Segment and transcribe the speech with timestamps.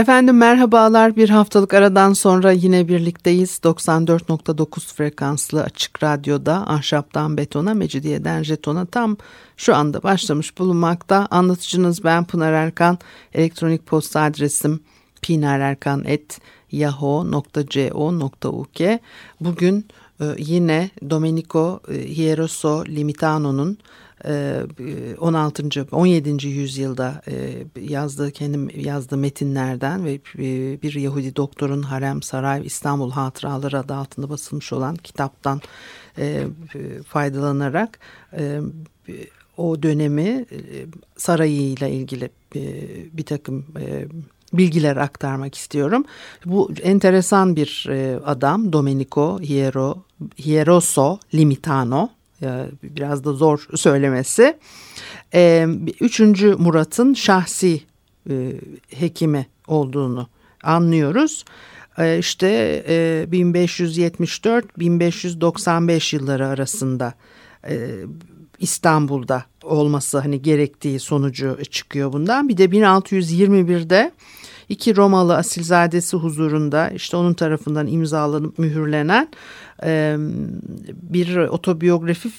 [0.00, 1.16] Efendim merhabalar.
[1.16, 3.60] Bir haftalık aradan sonra yine birlikteyiz.
[3.64, 9.16] 94.9 frekanslı açık radyoda ahşaptan betona mecidiyeden jetona tam
[9.56, 11.28] şu anda başlamış bulunmakta.
[11.30, 12.98] Anlatıcınız ben Pınar Erkan.
[13.34, 14.80] Elektronik posta adresim
[16.70, 19.00] pinarerkan.yahoo.co.uk
[19.40, 19.86] bugün
[20.20, 23.78] e, yine Domenico e, Hieroso Limitano'nun
[24.24, 25.80] 16.
[25.80, 26.48] Ee, 17.
[26.48, 30.18] yüzyılda e, yazdığı kendim yazdığı metinlerden ve e,
[30.82, 35.60] bir Yahudi doktorun Harem Saray İstanbul Hatıraları adı altında basılmış olan kitaptan
[36.18, 36.46] e,
[37.06, 37.98] faydalanarak
[39.56, 40.46] o dönemi
[41.16, 42.30] sarayıyla ilgili
[43.12, 43.64] bir takım
[44.52, 46.04] bilgiler aktarmak istiyorum.
[46.46, 47.86] Bu enteresan bir
[48.24, 50.02] adam Domenico Hiero,
[50.38, 52.08] Hieroso Limitano
[52.82, 54.58] biraz da zor söylemesi.
[55.34, 55.66] Ee,
[56.00, 57.80] üçüncü Murat'ın şahsi
[58.30, 58.52] e,
[58.88, 60.28] hekimi olduğunu
[60.62, 61.44] anlıyoruz.
[62.00, 62.82] Ee, işte
[63.30, 67.14] 1574-1595 e, yılları arasında
[67.68, 67.90] e,
[68.58, 72.48] İstanbul'da olması hani gerektiği sonucu çıkıyor bundan.
[72.48, 74.12] Bir de 1621'de
[74.68, 79.28] iki Romalı asilzadesi huzurunda işte onun tarafından imzalanıp mühürlenen
[80.92, 82.32] bir otobiyografik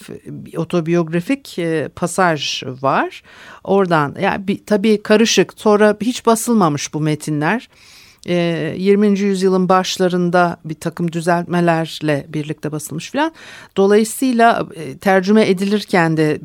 [0.57, 1.59] otobiyografik
[1.95, 3.23] pasaj var.
[3.63, 7.69] Oradan yani tabii karışık sonra hiç basılmamış bu metinler.
[8.25, 9.19] 20.
[9.19, 13.31] yüzyılın başlarında bir takım düzeltmelerle birlikte basılmış filan.
[13.77, 14.67] Dolayısıyla
[15.01, 16.39] tercüme edilirken de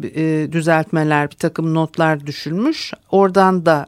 [0.53, 2.93] düzeltmeler, bir takım notlar düşülmüş.
[3.11, 3.87] Oradan da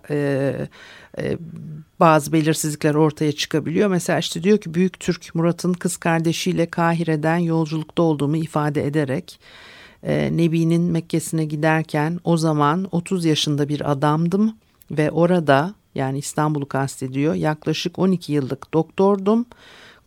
[2.00, 3.88] bazı belirsizlikler ortaya çıkabiliyor.
[3.88, 9.40] Mesela işte diyor ki Büyük Türk Murat'ın kız kardeşiyle Kahire'den yolculukta olduğumu ifade ederek
[10.02, 14.56] e, Nebi'nin Mekke'sine giderken o zaman 30 yaşında bir adamdım
[14.90, 19.46] ve orada yani İstanbul'u kastediyor yaklaşık 12 yıllık doktordum.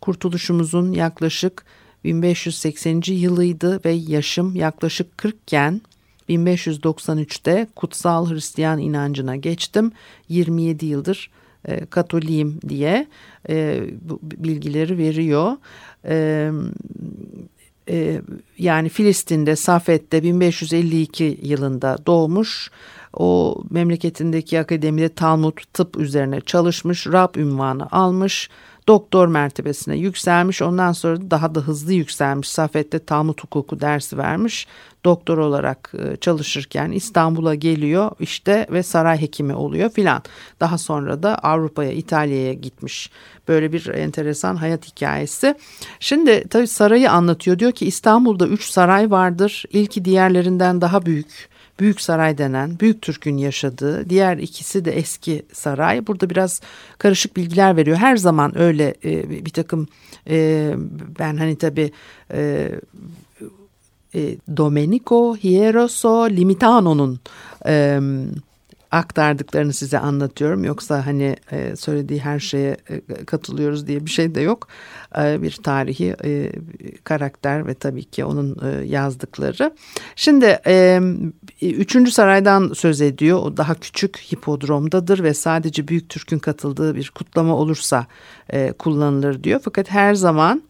[0.00, 1.64] Kurtuluşumuzun yaklaşık
[2.04, 3.02] 1580.
[3.06, 5.80] yılıydı ve yaşım yaklaşık 40 iken
[6.28, 9.92] 1593'te kutsal Hristiyan inancına geçtim.
[10.28, 11.30] 27 yıldır
[11.64, 13.06] e, Katoliyim diye
[13.48, 15.56] e, bu bilgileri veriyor.
[16.04, 16.50] E,
[17.88, 18.20] e,
[18.58, 22.70] yani Filistin'de Safet'te 1552 yılında doğmuş.
[23.12, 28.48] O memleketindeki akademide Talmud tıp üzerine çalışmış, Rab ünvanı almış
[28.88, 30.62] doktor mertebesine yükselmiş.
[30.62, 32.48] Ondan sonra daha da hızlı yükselmiş.
[32.48, 34.66] Safet'te Talmud hukuku dersi vermiş.
[35.04, 40.22] Doktor olarak e, çalışırken İstanbul'a geliyor işte ve saray hekimi oluyor filan.
[40.60, 43.10] Daha sonra da Avrupa'ya, İtalya'ya gitmiş.
[43.48, 45.54] Böyle bir enteresan hayat hikayesi.
[46.00, 47.58] Şimdi tabii sarayı anlatıyor.
[47.58, 49.64] Diyor ki İstanbul'da üç saray vardır.
[49.72, 51.51] İlki diğerlerinden daha büyük
[51.82, 56.06] Büyük Saray denen Büyük Türk'ün yaşadığı diğer ikisi de eski saray.
[56.06, 56.60] Burada biraz
[56.98, 57.96] karışık bilgiler veriyor.
[57.96, 59.88] Her zaman öyle e, bir takım
[60.30, 60.70] e,
[61.18, 61.92] ben hani tabii
[62.34, 62.70] e,
[64.14, 67.20] e, Domenico Hieroso Limitano'nun
[67.66, 68.00] e,
[68.92, 70.64] aktardıklarını size anlatıyorum.
[70.64, 74.68] Yoksa hani e, söylediği her şeye e, katılıyoruz diye bir şey de yok.
[75.18, 76.52] E, bir tarihi e,
[77.04, 79.74] karakter ve tabii ki onun yazdıkları.
[80.16, 80.58] Şimdi
[81.62, 83.38] Üçüncü Saray'dan söz ediyor.
[83.38, 88.06] O daha küçük hipodromdadır ve sadece Büyük Türk'ün katıldığı bir kutlama olursa
[88.78, 89.60] kullanılır diyor.
[89.64, 90.62] Fakat her zaman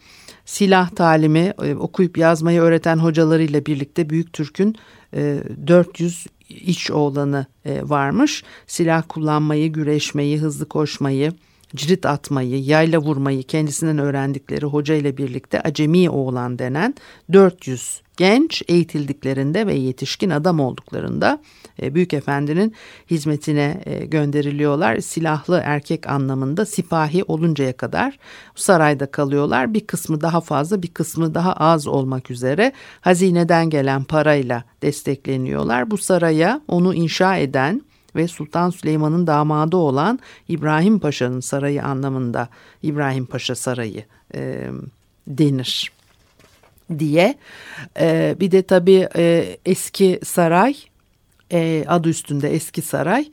[0.45, 4.77] silah talimi okuyup yazmayı öğreten hocalarıyla birlikte Büyük Türk'ün
[5.15, 6.27] e, 400
[6.61, 8.45] iç oğlanı e, varmış.
[8.67, 11.33] Silah kullanmayı, güreşmeyi, hızlı koşmayı,
[11.77, 16.95] cirit atmayı, yayla vurmayı kendisinden öğrendikleri hoca ile birlikte acemi oğlan denen
[17.33, 21.41] 400 genç eğitildiklerinde ve yetişkin adam olduklarında
[21.83, 22.75] e, Büyük Efendi'nin
[23.11, 25.01] hizmetine e, gönderiliyorlar.
[25.01, 28.19] Silahlı erkek anlamında sipahi oluncaya kadar
[28.55, 29.75] sarayda kalıyorlar.
[29.75, 35.91] Bir kısmı daha fazla bir kısmı daha az olmak üzere hazineden gelen parayla destekleniyorlar.
[35.91, 37.83] Bu saraya onu inşa eden
[38.17, 40.19] ve Sultan Süleyman'ın damadı olan
[40.49, 42.49] İbrahim Paşa'nın sarayı anlamında
[42.83, 44.05] İbrahim Paşa Sarayı
[44.35, 44.71] e,
[45.27, 45.93] denir
[46.99, 47.35] diye.
[48.01, 50.75] E, bir de tabii e, eski saray
[51.53, 53.31] e, adı üstünde eski saray.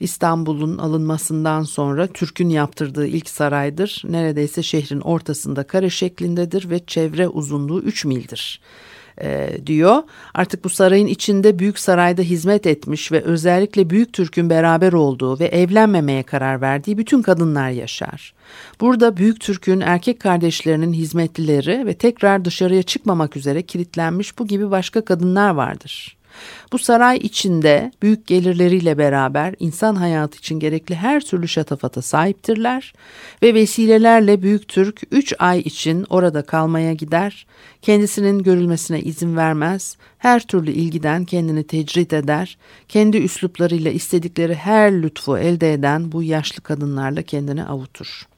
[0.00, 4.02] İstanbul'un alınmasından sonra Türk'ün yaptırdığı ilk saraydır.
[4.04, 8.60] Neredeyse şehrin ortasında kare şeklindedir ve çevre uzunluğu 3 mildir
[9.20, 10.02] e, diyor.
[10.34, 15.44] Artık bu sarayın içinde büyük sarayda hizmet etmiş ve özellikle Büyük Türk'ün beraber olduğu ve
[15.44, 18.34] evlenmemeye karar verdiği bütün kadınlar yaşar.
[18.80, 25.04] Burada Büyük Türk'ün erkek kardeşlerinin hizmetlileri ve tekrar dışarıya çıkmamak üzere kilitlenmiş bu gibi başka
[25.04, 26.16] kadınlar vardır.
[26.72, 32.92] Bu saray içinde büyük gelirleriyle beraber insan hayatı için gerekli her türlü şatafata sahiptirler
[33.42, 37.46] ve vesilelerle Büyük Türk 3 ay için orada kalmaya gider,
[37.82, 42.58] kendisinin görülmesine izin vermez, her türlü ilgiden kendini tecrit eder,
[42.88, 48.31] kendi üsluplarıyla istedikleri her lütfu elde eden bu yaşlı kadınlarla kendini avutur.''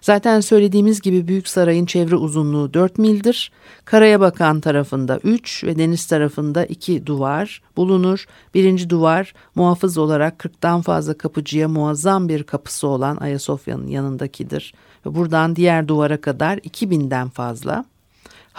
[0.00, 3.52] Zaten söylediğimiz gibi Büyük Saray'ın çevre uzunluğu 4 mildir.
[3.84, 8.26] Karaya bakan tarafında 3 ve deniz tarafında 2 duvar bulunur.
[8.54, 14.74] Birinci duvar muhafız olarak 40'tan fazla kapıcıya muazzam bir kapısı olan Ayasofya'nın yanındakidir.
[15.04, 17.84] Buradan diğer duvara kadar 2000'den fazla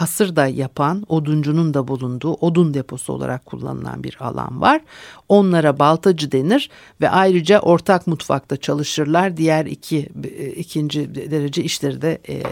[0.01, 4.81] hasır da yapan oduncunun da bulunduğu odun deposu olarak kullanılan bir alan var.
[5.29, 6.69] Onlara baltacı denir
[7.01, 9.37] ve ayrıca ortak mutfakta çalışırlar.
[9.37, 10.09] Diğer iki
[10.55, 12.43] ikinci derece işleri de e,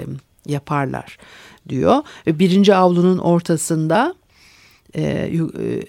[0.46, 1.18] yaparlar
[1.70, 1.98] diyor.
[2.28, 4.16] Birinci avlunun ortasında
[4.96, 5.32] e,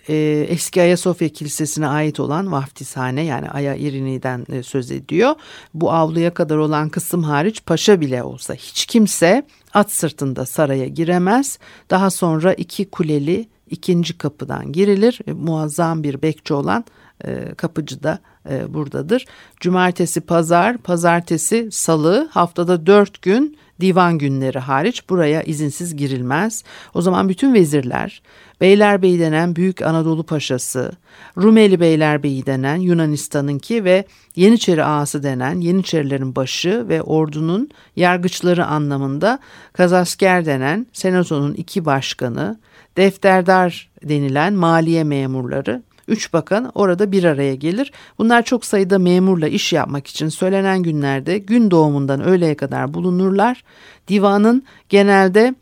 [0.09, 5.35] e, eski Ayasofya Kilisesi'ne ait olan vaftizhane yani Aya İrini'den e, söz ediyor.
[5.75, 11.59] Bu avluya kadar olan kısım hariç paşa bile olsa hiç kimse at sırtında saraya giremez.
[11.91, 15.21] Daha sonra iki kuleli ikinci kapıdan girilir.
[15.33, 16.85] Muazzam bir bekçi olan
[17.57, 18.19] kapıcı da
[18.69, 19.27] buradadır.
[19.61, 26.65] Cumartesi, pazar, pazartesi, salı haftada dört gün divan günleri hariç buraya izinsiz girilmez.
[26.95, 28.23] O zaman bütün vezirler,
[28.61, 30.93] Beylerbeyi denen Büyük Anadolu Paşası,
[31.39, 34.05] Rumeli Beylerbeyi denen Yunanistan'ınki ve
[34.37, 39.39] Yeniçeri Ağası denen Yeniçerilerin başı ve ordunun yargıçları anlamında
[39.73, 42.61] Kazasker denen Senato'nun iki başkanı,
[42.97, 47.93] defterdar denilen maliye memurları Üç bakan orada bir araya gelir.
[48.19, 53.65] Bunlar çok sayıda memurla iş yapmak için söylenen günlerde gün doğumundan öğleye kadar bulunurlar.
[54.09, 55.55] Divanın genelde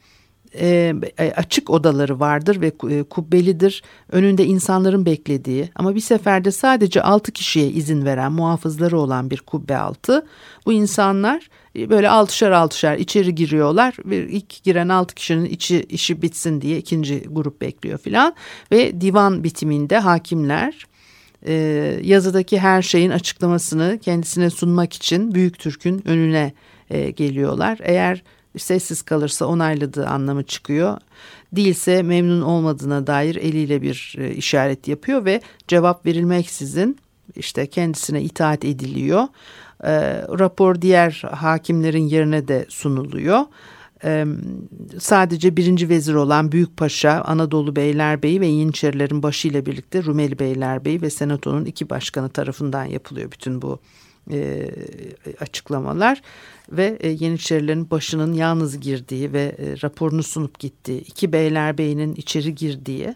[0.54, 0.94] e,
[1.36, 3.82] açık odaları vardır ve e, kubbelidir.
[4.12, 9.76] Önünde insanların beklediği ama bir seferde sadece altı kişiye izin veren muhafızları olan bir kubbe
[9.76, 10.26] altı.
[10.66, 16.22] Bu insanlar e, böyle altışar altışar içeri giriyorlar ve ilk giren altı kişinin içi işi
[16.22, 18.34] bitsin diye ikinci grup bekliyor filan
[18.72, 20.86] ve divan bitiminde hakimler
[21.46, 21.52] e,
[22.02, 26.52] yazıdaki her şeyin açıklamasını kendisine sunmak için Büyük Türk'ün önüne
[26.90, 27.78] e, geliyorlar.
[27.82, 28.22] Eğer
[28.56, 30.98] sessiz kalırsa onayladığı anlamı çıkıyor.
[31.52, 36.98] Değilse memnun olmadığına dair eliyle bir e, işaret yapıyor ve cevap verilmeksizin
[37.36, 39.22] işte kendisine itaat ediliyor.
[39.84, 39.92] E,
[40.38, 43.40] rapor diğer hakimlerin yerine de sunuluyor.
[44.04, 44.24] E,
[44.98, 51.10] sadece birinci vezir olan Büyük Paşa, Anadolu Beylerbeyi ve Yeniçerilerin başıyla birlikte Rumeli Beylerbeyi ve
[51.10, 53.78] Senato'nun iki başkanı tarafından yapılıyor bütün bu
[54.32, 54.70] e,
[55.40, 56.22] açıklamalar
[56.72, 63.14] ve e, Yeniçerilerin başının yalnız girdiği ve e, raporunu sunup gittiği, iki beylerbeyinin içeri girdiği,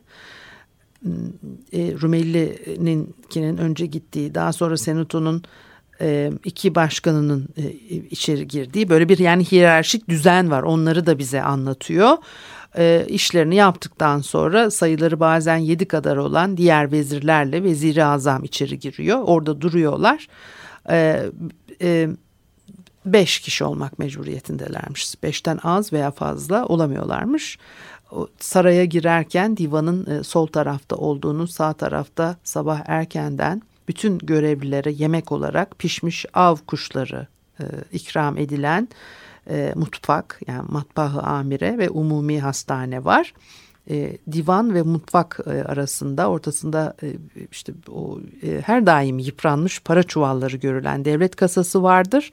[1.72, 5.42] e, Rumeli'ninkinin önce gittiği, daha sonra Senato'nun
[6.00, 7.62] e, iki başkanının e,
[8.10, 10.62] içeri girdiği böyle bir yani hiyerarşik düzen var.
[10.62, 12.16] Onları da bize anlatıyor.
[12.78, 19.18] E, işlerini yaptıktan sonra sayıları bazen yedi kadar olan diğer vezirlerle veziri azam içeri giriyor.
[19.24, 20.28] Orada duruyorlar.
[20.90, 21.26] E,
[21.82, 22.08] e,
[23.06, 25.22] beş kişi olmak mecburiyetindelermiş.
[25.22, 27.58] Beşten az veya fazla olamıyorlarmış.
[28.40, 35.78] saraya girerken divanın e, sol tarafta olduğunu sağ tarafta sabah erkenden bütün görevlilere yemek olarak
[35.78, 37.26] pişmiş av kuşları
[37.60, 38.88] e, ikram edilen
[39.50, 43.34] e, mutfak yani matbahı amire ve umumi hastane var.
[43.90, 47.12] E, divan ve mutfak e, arasında ortasında e,
[47.50, 52.32] işte o e, her daim yıpranmış para çuvalları görülen devlet kasası vardır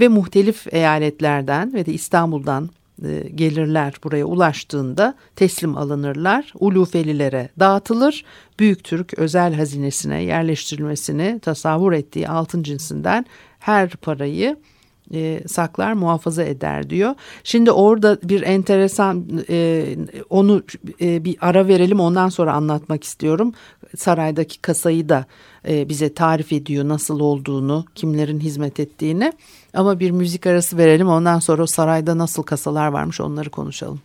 [0.00, 2.70] ve muhtelif eyaletlerden ve de İstanbul'dan
[3.02, 6.52] e, gelirler buraya ulaştığında teslim alınırlar.
[6.60, 8.24] Ulufelilere dağıtılır.
[8.58, 13.26] Büyük Türk özel hazinesine yerleştirilmesini tasavvur ettiği altın cinsinden
[13.58, 14.56] her parayı
[15.12, 17.14] e, saklar muhafaza eder diyor.
[17.44, 19.86] Şimdi orada bir enteresan e,
[20.30, 20.62] onu
[21.00, 23.52] e, bir ara verelim ondan sonra anlatmak istiyorum.
[23.96, 25.24] Saraydaki kasayı da
[25.68, 29.32] e, bize tarif ediyor nasıl olduğunu, kimlerin hizmet ettiğini.
[29.74, 34.00] Ama bir müzik arası verelim ondan sonra sarayda nasıl kasalar varmış onları konuşalım.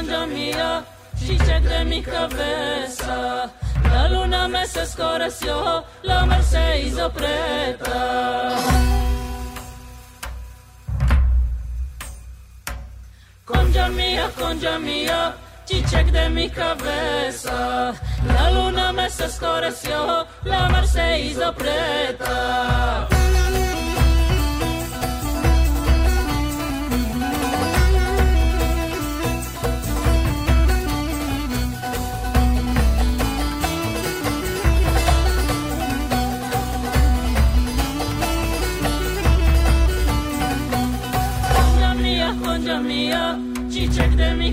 [0.00, 0.84] Concha mía,
[1.18, 3.50] chichec de mi cabeza.
[3.84, 8.56] La luna me se escureció, la mar se hizo preta.
[13.44, 15.34] Concha mía,
[15.66, 17.92] chichec de mi cabeza.
[18.26, 23.19] La luna me se escureció, la mar se hizo preta.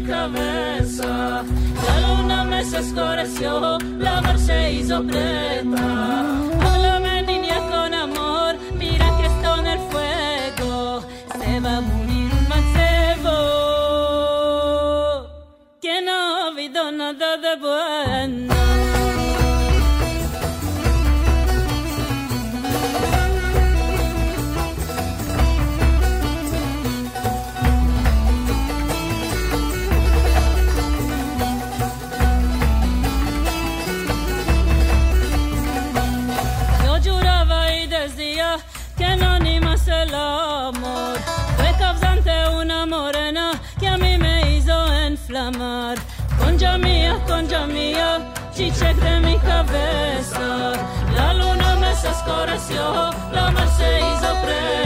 [0.07, 1.43] Cabeza.
[1.85, 6.66] La luna me escureció, la mar se hizo preta.
[48.57, 50.73] Mía, chichec de mi cabeza.
[51.15, 54.76] La luna me se escureció, la mar se hizo preta.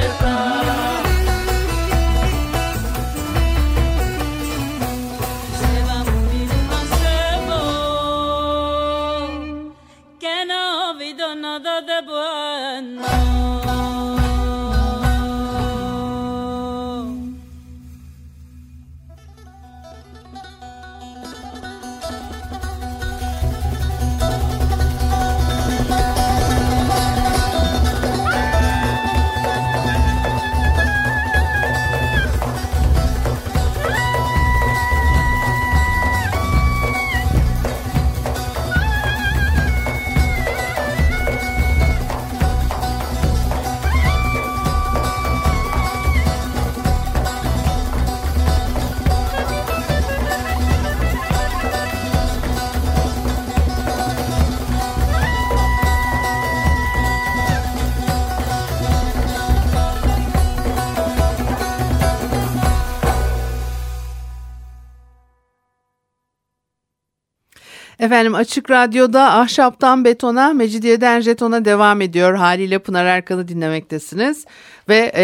[68.11, 72.33] Efendim Açık Radyo'da Ahşaptan Betona, Mecidiyeden Jeton'a devam ediyor.
[72.35, 74.45] Haliyle Pınar Erkan'ı dinlemektesiniz.
[74.89, 75.23] Ve e,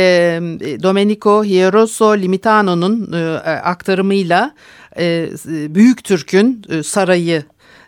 [0.83, 4.53] Domenico Hieroso Limitano'nun e, aktarımıyla
[4.99, 7.43] e, Büyük Türk'ün e, sarayı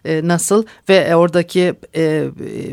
[0.05, 2.27] e, nasıl ve oradaki e,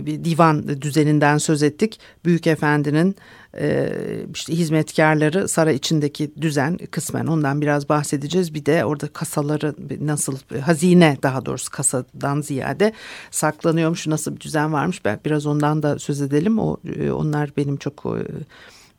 [0.06, 2.00] bir divan düzeninden söz ettik.
[2.24, 3.16] Büyük Efendi'nin
[3.58, 3.92] e,
[4.34, 8.54] işte hizmetkarları saray içindeki düzen kısmen ondan biraz bahsedeceğiz.
[8.54, 12.92] Bir de orada kasaları nasıl hazine daha doğrusu kasadan ziyade
[13.30, 15.04] saklanıyormuş nasıl bir düzen varmış.
[15.04, 16.58] Ben biraz ondan da söz edelim.
[16.58, 18.06] O e, onlar benim çok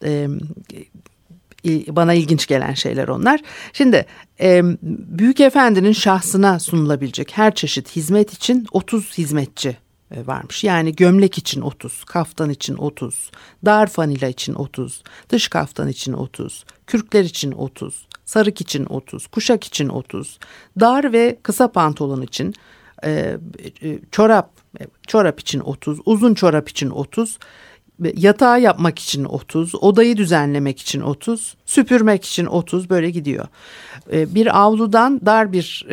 [0.04, 0.28] e,
[1.90, 3.42] bana ilginç gelen şeyler onlar.
[3.74, 4.06] Şimdi
[4.42, 9.78] e, Büyük Efendi'nin şahsına sunulabilecek her çeşit hizmet için 30 hizmetçi
[10.16, 10.64] varmış.
[10.64, 13.32] Yani gömlek için 30, kaftan için 30,
[13.66, 19.64] dar fanila için 30, dış kaftan için 30, kürkler için 30, sarık için 30, kuşak
[19.64, 20.40] için 30,
[20.80, 22.54] dar ve kısa pantolon için
[23.04, 23.38] e,
[24.12, 24.52] çorap
[25.08, 27.40] çorap için 30, uzun çorap için 30,
[28.16, 33.48] yatağı yapmak için 30, odayı düzenlemek için 30, süpürmek için 30 böyle gidiyor.
[34.12, 35.88] Bir avludan dar bir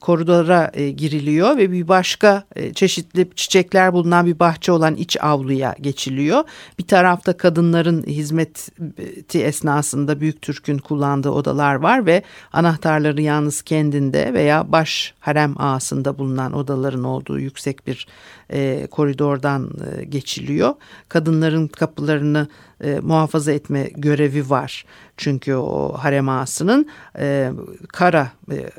[0.00, 2.44] koridora giriliyor ve bir başka
[2.74, 6.44] çeşitli çiçekler bulunan bir bahçe olan iç avluya geçiliyor.
[6.78, 14.72] Bir tarafta kadınların hizmeti esnasında Büyük Türk'ün kullandığı odalar var ve anahtarları yalnız kendinde veya
[14.72, 18.06] baş harem ağasında bulunan odaların olduğu yüksek bir
[18.90, 19.70] koridordan
[20.08, 20.74] geçiliyor.
[21.18, 22.48] Kadınların kapılarını
[22.84, 24.84] e, muhafaza etme görevi var.
[25.16, 27.52] Çünkü o harem ağasının e,
[27.88, 28.70] kara e,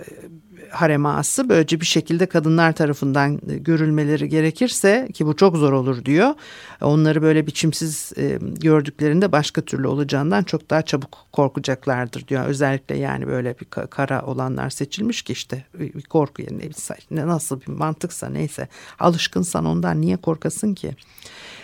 [0.70, 6.34] harem ağası böylece bir şekilde kadınlar tarafından görülmeleri gerekirse ki bu çok zor olur diyor.
[6.82, 12.46] Onları böyle biçimsiz e, gördüklerinde başka türlü olacağından çok daha çabuk korkacaklardır diyor.
[12.46, 18.30] Özellikle yani böyle bir kara olanlar seçilmiş ki işte bir korku yerine nasıl bir mantıksa
[18.30, 18.68] neyse
[19.00, 20.96] alışkınsan ondan niye korkasın ki?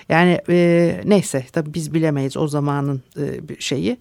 [0.09, 3.97] Yani e, neyse tabii biz bilemeyiz o zamanın e, şeyi.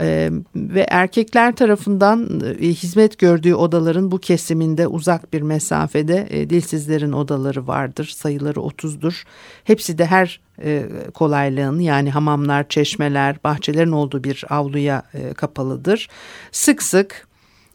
[0.00, 7.12] Ee, ve erkekler tarafından e, hizmet gördüğü odaların bu kesiminde uzak bir mesafede e, dilsizlerin
[7.12, 8.04] odaları vardır.
[8.04, 9.24] Sayıları 30'dur.
[9.64, 16.08] Hepsi de her e, kolaylığın yani hamamlar, çeşmeler, bahçelerin olduğu bir avluya e, kapalıdır.
[16.52, 17.27] Sık sık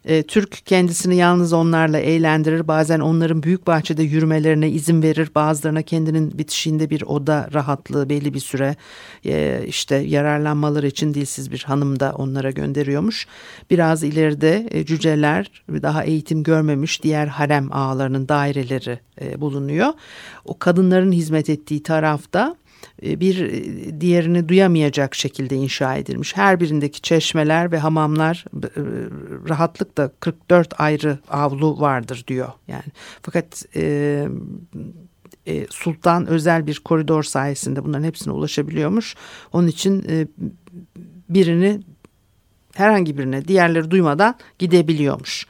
[0.06, 2.68] e, Türk kendisini yalnız onlarla eğlendirir.
[2.68, 5.30] Bazen onların büyük bahçede yürümelerine izin verir.
[5.36, 8.76] Bazılarına kendinin bitişiğinde bir oda rahatlığı belli bir süre
[9.26, 13.28] e, işte yararlanmaları için dilsiz bir hanım da onlara gönderiyormuş.
[13.70, 19.94] Biraz ileride e, cüceler daha eğitim görmemiş diğer harem ağalarının daireleri e, bulunuyor.
[20.46, 22.56] O kadınların hizmet ettiği tarafta
[23.02, 26.38] bir e, diğerini duyamayacak şekilde inşa edilmiş.
[26.38, 28.70] Her birindeki çeşmeler ve hamamlar e,
[29.50, 32.50] rahatlıkla 44 ayrı avlu vardır diyor.
[32.68, 32.84] Yani
[33.22, 34.28] fakat e,
[35.48, 39.16] e, sultan özel bir koridor sayesinde bunların hepsine ulaşabiliyormuş.
[39.54, 40.28] Onun için e,
[41.30, 41.82] birini
[42.76, 45.48] herhangi birine diğerleri duymadan gidebiliyormuş.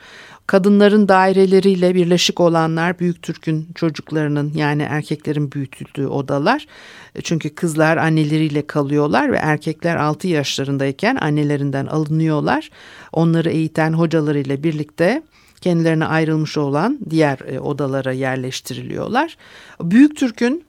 [0.48, 6.68] Kadınların daireleriyle birleşik olanlar Büyük Türk'ün çocuklarının yani erkeklerin büyütüldüğü odalar.
[7.16, 12.70] E, çünkü kızlar anneleriyle kalıyorlar ve erkekler 6 yaşlarındayken annelerinden alınıyorlar.
[13.12, 15.24] Onları eğiten hocalarıyla birlikte
[15.62, 19.38] kendilerine ayrılmış olan diğer e, odalara yerleştiriliyorlar.
[19.82, 20.66] Büyük Türk'ün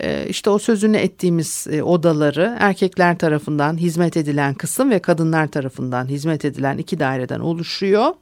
[0.00, 6.44] e, işte o sözünü ettiğimiz odaları erkekler tarafından hizmet edilen kısım ve kadınlar tarafından hizmet
[6.44, 8.12] edilen iki daireden oluşuyor.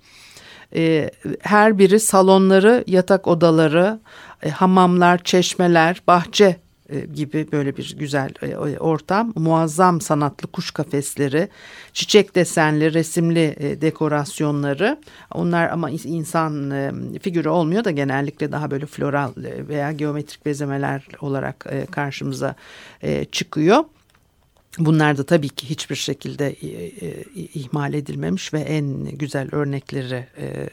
[0.74, 4.00] E, her biri salonları, yatak odaları,
[4.42, 6.56] e, hamamlar, çeşmeler, bahçe
[6.88, 9.32] e, gibi böyle bir güzel e, ortam.
[9.36, 11.48] Muazzam sanatlı kuş kafesleri,
[11.92, 14.98] çiçek desenli, resimli e, dekorasyonları.
[15.34, 16.72] Onlar ama insan
[17.22, 19.32] figürü olmuyor da genellikle daha böyle floral
[19.68, 22.54] veya geometrik bezemeler olarak karşımıza
[23.32, 23.84] çıkıyor.
[24.78, 26.68] Bunlar da tabii ki hiçbir şekilde e,
[27.06, 30.68] e, ihmal edilmemiş ve en güzel örnekleri e,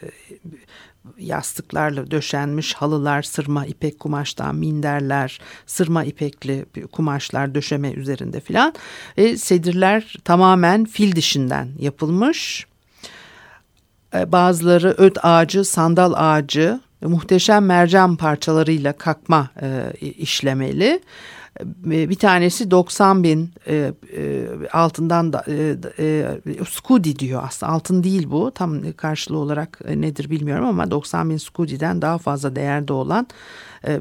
[1.18, 8.74] yastıklarla döşenmiş halılar, sırma ipek kumaştan minderler, sırma ipekli kumaşlar döşeme üzerinde filan.
[9.18, 12.66] E, sedirler tamamen fil dişinden yapılmış.
[14.16, 20.86] E, bazıları öt ağacı, sandal ağacı, muhteşem mercan parçalarıyla kakma e, işlemeli.
[20.86, 21.02] Ee,
[21.60, 27.72] bir tanesi 90 bin e, e, altından da e, e, diyor aslında.
[27.72, 28.52] Altın değil bu.
[28.52, 33.28] Tam karşılığı olarak nedir bilmiyorum ama 90 bin skudiden daha fazla değerde olan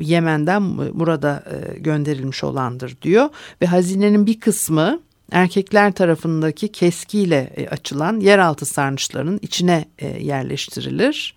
[0.00, 1.44] Yemen'den burada
[1.78, 3.28] gönderilmiş olandır diyor.
[3.62, 5.00] Ve hazinenin bir kısmı
[5.32, 9.84] erkekler tarafındaki keskiyle açılan yeraltı sarnıçlarının içine
[10.18, 11.34] yerleştirilir.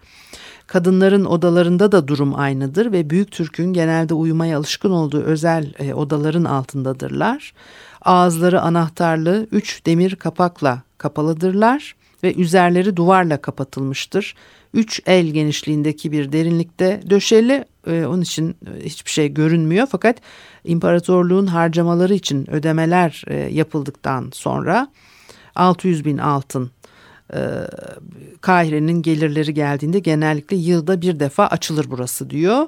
[0.67, 6.43] Kadınların odalarında da durum aynıdır ve Büyük Türk'ün genelde uyumaya alışkın olduğu özel e, odaların
[6.43, 7.54] altındadırlar.
[8.02, 14.36] Ağızları anahtarlı üç demir kapakla kapalıdırlar ve üzerleri duvarla kapatılmıştır.
[14.73, 20.17] Üç el genişliğindeki bir derinlikte döşeli e, onun için e, hiçbir şey görünmüyor fakat
[20.63, 24.88] imparatorluğun harcamaları için ödemeler e, yapıldıktan sonra
[25.56, 26.71] 600 bin altın
[28.43, 32.67] Kahire'nin gelirleri geldiğinde genellikle yılda bir defa açılır burası diyor.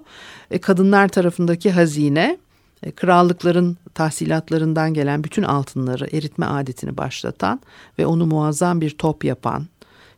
[0.52, 2.38] E, kadınlar tarafındaki hazine
[2.84, 7.60] e, krallıkların tahsilatlarından gelen bütün altınları eritme adetini başlatan
[8.00, 9.68] ve onu muazzam bir top yapan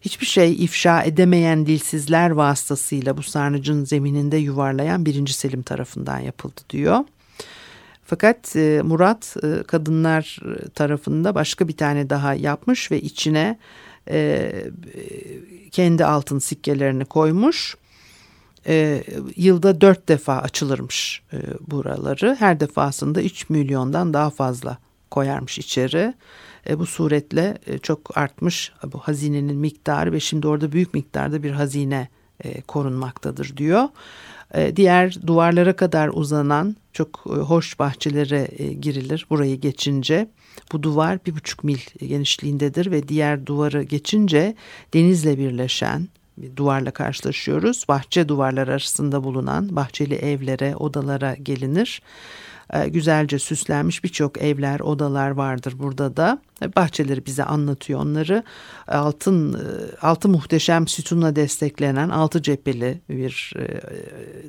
[0.01, 6.99] hiçbir şey ifşa edemeyen dilsizler vasıtasıyla bu sarnıcın zemininde yuvarlayan birinci Selim tarafından yapıldı diyor.
[8.05, 9.35] Fakat e, Murat
[9.67, 10.39] kadınlar
[10.75, 13.57] tarafında başka bir tane daha yapmış ve içine
[14.09, 14.51] e,
[15.71, 17.77] kendi altın sikkelerini koymuş.
[18.67, 19.03] E,
[19.35, 21.37] yılda dört defa açılırmış e,
[21.71, 22.35] buraları.
[22.39, 24.77] Her defasında 3 milyondan daha fazla
[25.11, 26.13] koyarmış içeri.
[26.69, 31.51] E, bu suretle e, çok artmış bu hazinenin miktarı ve şimdi orada büyük miktarda bir
[31.51, 32.09] hazine
[32.43, 33.83] e, korunmaktadır diyor.
[34.53, 40.27] E, diğer duvarlara kadar uzanan çok e, hoş bahçelere e, girilir burayı geçince.
[40.71, 44.55] Bu duvar bir buçuk mil genişliğindedir ve diğer duvarı geçince
[44.93, 46.07] denizle birleşen
[46.37, 47.85] bir duvarla karşılaşıyoruz.
[47.89, 52.01] Bahçe duvarlar arasında bulunan bahçeli evlere, odalara gelinir.
[52.73, 56.39] E, güzelce süslenmiş birçok evler, odalar vardır burada da.
[56.61, 58.43] E, bahçeleri bize anlatıyor onları.
[58.87, 59.59] Altın e,
[60.01, 63.53] altı muhteşem sütunla desteklenen altı cepheli bir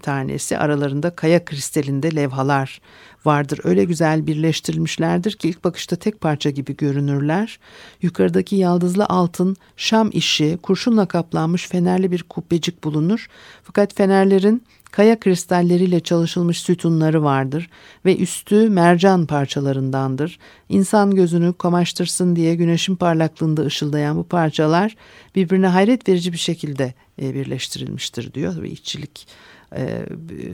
[0.02, 0.58] tanesi.
[0.58, 2.80] Aralarında kaya kristalinde levhalar
[3.24, 3.60] vardır.
[3.64, 7.58] Öyle güzel birleştirilmişlerdir ki ilk bakışta tek parça gibi görünürler.
[8.02, 13.26] Yukarıdaki yaldızlı altın Şam işi kurşunla kaplanmış fenerli bir kubbecik bulunur.
[13.62, 17.70] Fakat fenerlerin kaya kristalleriyle çalışılmış sütunları vardır
[18.04, 20.38] ve üstü mercan parçalarındandır.
[20.68, 24.96] İnsan gözünü kamaştırsın diye güneşin parlaklığında ışıldayan bu parçalar
[25.34, 29.28] birbirine hayret verici bir şekilde e, birleştirilmiştir diyor ve işçilik
[29.76, 30.06] e,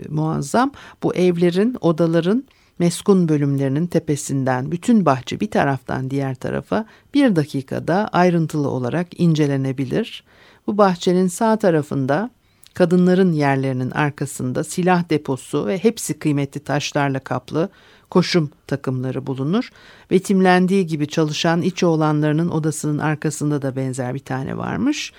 [0.09, 0.73] muazzam.
[1.03, 2.45] Bu evlerin, odaların
[2.79, 10.25] meskun bölümlerinin tepesinden bütün bahçe bir taraftan diğer tarafa bir dakikada ayrıntılı olarak incelenebilir.
[10.67, 12.31] Bu bahçenin sağ tarafında
[12.75, 17.69] kadınların yerlerinin arkasında silah deposu ve hepsi kıymetli taşlarla kaplı
[18.11, 19.71] koşum takımları bulunur.
[20.11, 25.13] Betimlendiği gibi çalışan iç oğlanlarının odasının arkasında da benzer bir tane varmış.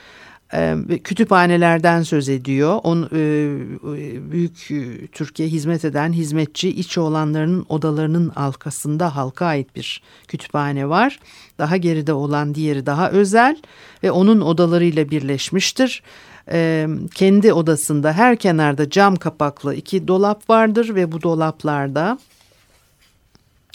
[0.54, 2.80] Ee, kütüphanelerden söz ediyor.
[2.84, 10.02] On, e, büyük e, Türkiye hizmet eden hizmetçi iç olanlarının odalarının arkasında halka ait bir
[10.28, 11.20] kütüphane var.
[11.58, 13.58] Daha geride olan diğeri daha özel
[14.04, 16.04] ve onun odalarıyla birleşmiştir.
[16.52, 22.18] Ee, kendi odasında her kenarda cam kapaklı iki dolap vardır ve bu dolaplarda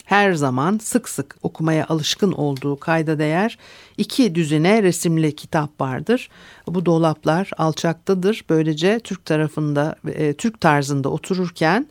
[0.05, 3.59] her zaman sık sık okumaya alışkın olduğu kayda değer
[3.99, 6.29] iki düzine resimli kitap vardır.
[6.67, 8.45] Bu dolaplar alçaktadır.
[8.51, 11.87] Böylece Türk tarafında, e, Türk tarzında otururken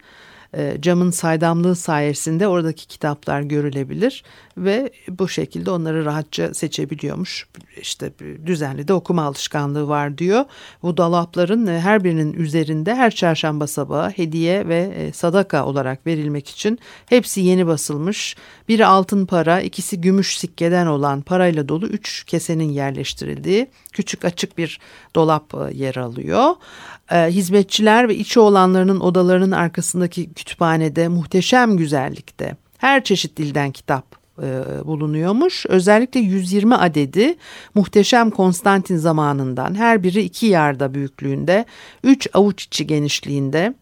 [0.53, 4.23] e, camın saydamlığı sayesinde oradaki kitaplar görülebilir
[4.57, 7.47] ve bu şekilde onları rahatça seçebiliyormuş.
[7.81, 8.11] İşte
[8.45, 10.45] düzenli de okuma alışkanlığı var diyor.
[10.83, 16.49] Bu dolapların e, her birinin üzerinde her çarşamba sabahı hediye ve e, sadaka olarak verilmek
[16.49, 18.35] için hepsi yeni basılmış.
[18.67, 24.79] Biri altın para, ikisi gümüş sikkeden olan parayla dolu üç kesenin yerleştirildiği küçük açık bir
[25.15, 26.55] dolap yer alıyor
[27.11, 34.63] e, hizmetçiler ve içi olanlarının odalarının arkasındaki kütüphanede muhteşem güzellikte her çeşit dilden kitap e,
[34.85, 35.65] bulunuyormuş.
[35.69, 37.35] Özellikle 120 adedi
[37.75, 41.65] muhteşem Konstantin zamanından her biri iki yarda büyüklüğünde,
[42.03, 43.73] 3 avuç içi genişliğinde,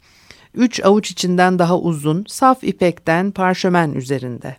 [0.53, 4.57] 3 avuç içinden daha uzun, saf ipekten parşömen üzerinde.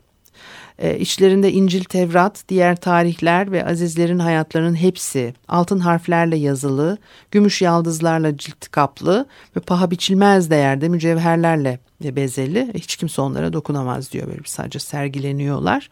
[0.79, 6.99] E, içlerinde İncil, Tevrat, diğer tarihler ve azizlerin hayatlarının hepsi altın harflerle yazılı,
[7.31, 12.71] gümüş yaldızlarla cilt kaplı ve paha biçilmez değerde mücevherlerle bezeli.
[12.75, 15.91] Hiç kimse onlara dokunamaz diyor böyle sadece sergileniyorlar.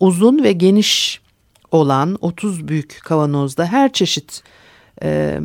[0.00, 1.20] Uzun ve geniş
[1.70, 4.42] olan 30 büyük kavanozda her çeşit
[5.02, 5.40] e,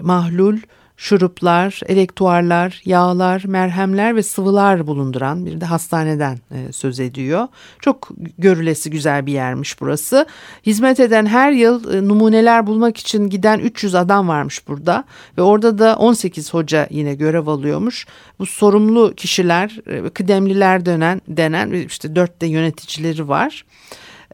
[0.00, 0.58] mahlul,
[0.96, 7.48] şuruplar, elektuarlar, yağlar, merhemler ve sıvılar bulunduran bir de hastaneden e, söz ediyor.
[7.80, 10.26] Çok görülesi güzel bir yermiş burası.
[10.66, 15.04] Hizmet eden her yıl e, numuneler bulmak için giden 300 adam varmış burada
[15.38, 18.06] ve orada da 18 hoca yine görev alıyormuş.
[18.38, 23.64] Bu sorumlu kişiler, e, kıdemliler dönen denen işte dört de yöneticileri var.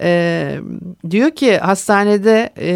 [0.00, 0.60] E,
[1.10, 2.70] diyor ki hastanede e,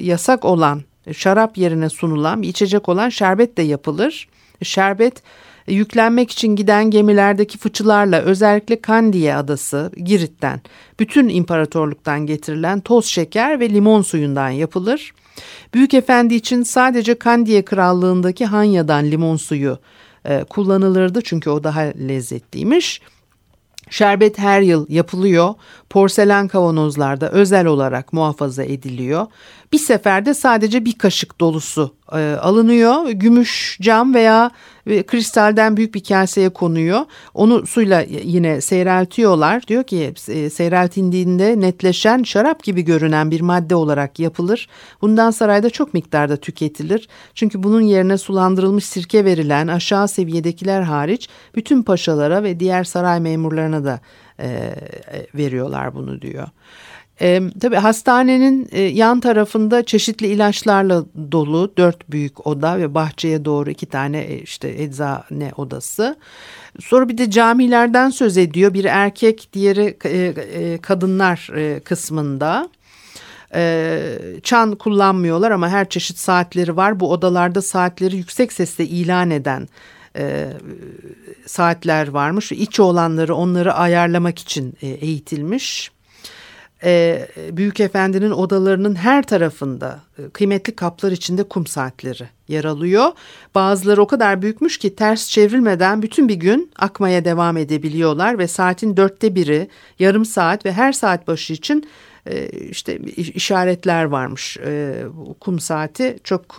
[0.00, 4.28] yasak olan şarap yerine sunulan bir içecek olan şerbet de yapılır.
[4.62, 5.22] Şerbet
[5.68, 10.60] e, yüklenmek için giden gemilerdeki fıçılarla özellikle Kandiye adası Girit'ten
[11.00, 15.12] bütün imparatorluktan getirilen toz şeker ve limon suyundan yapılır.
[15.74, 19.78] Büyük Efendi için sadece Kandiye krallığındaki Hanya'dan limon suyu
[20.24, 23.00] e, kullanılırdı çünkü o daha lezzetliymiş.
[23.90, 25.54] Şerbet her yıl yapılıyor.
[25.90, 29.26] Porselen kavanozlarda özel olarak muhafaza ediliyor.
[29.72, 33.10] Bir seferde sadece bir kaşık dolusu e, alınıyor.
[33.10, 34.50] Gümüş, cam veya
[34.86, 37.00] e, kristalden büyük bir kaseye konuyor.
[37.34, 39.66] Onu suyla yine seyreltiyorlar.
[39.66, 44.68] Diyor ki e, seyreltildiğinde netleşen şarap gibi görünen bir madde olarak yapılır.
[45.02, 47.08] Bundan sarayda çok miktarda tüketilir.
[47.34, 53.84] Çünkü bunun yerine sulandırılmış sirke verilen aşağı seviyedekiler hariç bütün paşalara ve diğer saray memurlarına
[53.84, 54.00] da
[54.40, 54.74] e,
[55.34, 56.48] veriyorlar bunu diyor.
[57.20, 63.70] E, tabii hastanenin e, yan tarafında çeşitli ilaçlarla dolu dört büyük oda ve bahçeye doğru
[63.70, 66.16] iki tane e, işte eczane odası.
[66.80, 68.74] Sonra bir de camilerden söz ediyor.
[68.74, 72.68] Bir erkek, diğeri e, e, kadınlar e, kısmında.
[73.54, 74.00] E,
[74.42, 77.00] çan kullanmıyorlar ama her çeşit saatleri var.
[77.00, 79.68] Bu odalarda saatleri yüksek sesle ilan eden
[80.16, 80.48] e,
[81.46, 82.52] saatler varmış.
[82.52, 85.90] İç olanları onları ayarlamak için e, eğitilmiş
[86.84, 93.12] e, Büyük Efendi'nin odalarının her tarafında e, kıymetli kaplar içinde kum saatleri yer alıyor.
[93.54, 98.96] Bazıları o kadar büyükmüş ki ters çevrilmeden bütün bir gün akmaya devam edebiliyorlar ve saatin
[98.96, 101.88] dörtte biri yarım saat ve her saat başı için
[102.26, 104.56] e, işte işaretler varmış.
[104.56, 105.02] E,
[105.40, 106.56] kum saati çok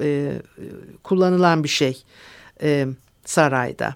[0.00, 0.32] e, e,
[1.02, 2.02] kullanılan bir şey
[2.62, 2.86] e,
[3.24, 3.94] sarayda.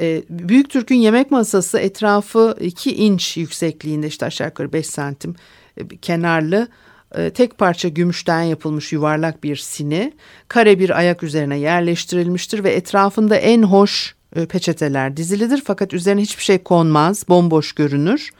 [0.00, 5.36] E, Büyük Türk'ün yemek masası etrafı 2 inç yüksekliğinde işte aşağı yukarı 5 santim
[5.76, 6.68] e, kenarlı
[7.14, 10.12] e, tek parça gümüşten yapılmış yuvarlak bir sini
[10.48, 14.14] kare bir ayak üzerine yerleştirilmiştir ve etrafında en hoş
[14.48, 18.30] peçeteler dizilidir fakat üzerine hiçbir şey konmaz, bomboş görünür.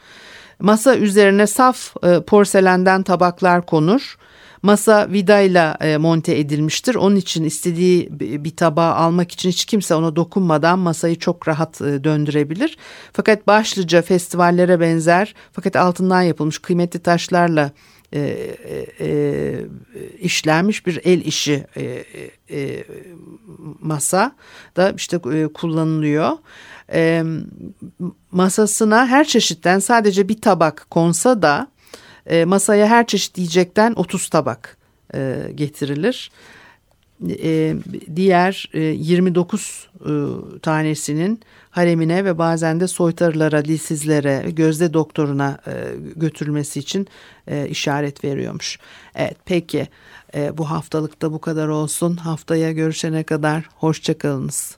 [0.59, 1.95] Masa üzerine saf
[2.27, 4.17] porselenden tabaklar konur.
[4.61, 6.95] Masa vidayla e, monte edilmiştir.
[6.95, 12.03] Onun için istediği bir tabağı almak için hiç kimse ona dokunmadan masayı çok rahat e,
[12.03, 12.77] döndürebilir.
[13.13, 17.71] Fakat başlıca festivallere benzer fakat altından yapılmış kıymetli taşlarla
[18.13, 19.65] e, e, e,
[20.19, 22.03] işlenmiş bir el işi e,
[22.49, 22.83] e,
[23.79, 24.35] masa
[24.75, 26.31] da işte e, kullanılıyor.
[26.93, 27.23] E,
[28.31, 31.67] masasına her çeşitten sadece bir tabak konsa da
[32.25, 34.77] e, masaya her çeşit yiyecekten 30 tabak
[35.15, 36.31] e, getirilir.
[37.29, 37.75] E,
[38.15, 40.09] diğer e, 29 e,
[40.61, 45.73] tanesinin haremine ve bazen de soytarılara, dilsizlere, gözde doktoruna e,
[46.15, 47.07] götürülmesi için
[47.47, 48.79] e, işaret veriyormuş.
[49.15, 49.87] Evet peki
[50.35, 52.15] e, bu haftalıkta bu kadar olsun.
[52.15, 54.77] Haftaya görüşene kadar hoşçakalınız.